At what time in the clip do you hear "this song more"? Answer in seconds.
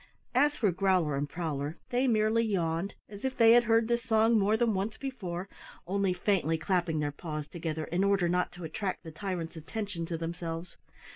3.87-4.57